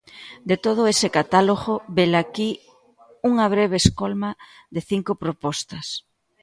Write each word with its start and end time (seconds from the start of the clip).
De 0.49 0.55
todo 0.65 0.81
ese 0.93 1.07
catálogo 1.17 1.73
velaquí 1.97 2.49
unha 3.29 3.45
breve 3.55 3.77
escolma 3.83 4.29
de 4.73 4.81
cinco 4.89 5.11
propostas. 5.23 5.85